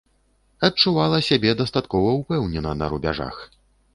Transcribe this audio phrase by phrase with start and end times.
[0.67, 3.35] Адчувала сябе дастаткова ўпэўнена на рубяжах.